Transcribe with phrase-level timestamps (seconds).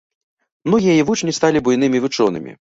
[0.69, 2.61] Многія яе вучні сталі буйнымі вучонымі.